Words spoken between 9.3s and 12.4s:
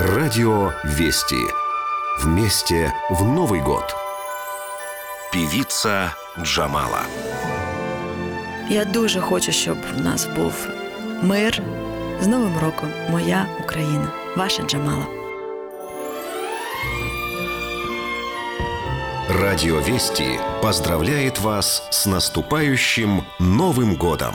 щоб в нас був мир. З